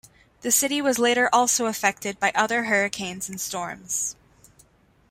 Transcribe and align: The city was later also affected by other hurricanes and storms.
The 0.41 0.51
city 0.51 0.81
was 0.81 0.97
later 0.97 1.29
also 1.31 1.67
affected 1.67 2.19
by 2.19 2.31
other 2.33 2.63
hurricanes 2.63 3.29
and 3.29 3.39
storms. 3.39 4.15